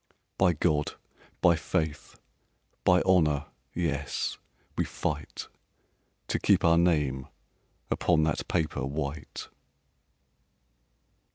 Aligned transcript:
"By 0.39 0.53
God, 0.53 0.93
by 1.41 1.55
faith, 1.55 2.19
by 2.83 3.03
honor, 3.03 3.45
yes! 3.75 4.39
We 4.75 4.83
fight 4.83 5.47
To 6.29 6.39
keep 6.39 6.65
our 6.65 6.79
name 6.79 7.27
upon 7.91 8.23
that 8.23 8.47
paper 8.47 8.83
white." 8.83 9.47